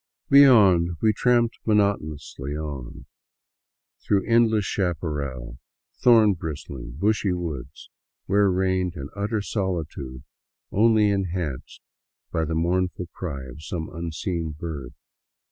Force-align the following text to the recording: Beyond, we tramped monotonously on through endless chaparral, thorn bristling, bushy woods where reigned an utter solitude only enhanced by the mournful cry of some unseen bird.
Beyond, 0.31 0.97
we 0.99 1.13
tramped 1.13 1.59
monotonously 1.63 2.57
on 2.57 3.05
through 4.03 4.25
endless 4.25 4.65
chaparral, 4.65 5.59
thorn 6.01 6.33
bristling, 6.33 6.93
bushy 6.97 7.33
woods 7.33 7.91
where 8.25 8.49
reigned 8.49 8.95
an 8.95 9.09
utter 9.15 9.43
solitude 9.43 10.23
only 10.71 11.11
enhanced 11.11 11.81
by 12.31 12.45
the 12.45 12.55
mournful 12.55 13.09
cry 13.13 13.43
of 13.43 13.61
some 13.61 13.89
unseen 13.93 14.55
bird. 14.59 14.95